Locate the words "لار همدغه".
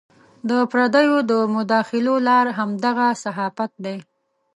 2.27-3.07